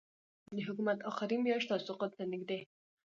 د 0.55 0.57
حکومت 0.67 0.99
آخري 1.11 1.37
میاشت 1.45 1.67
او 1.73 1.79
سقوط 1.87 2.11
ته 2.17 2.23
نږدې 2.31 2.59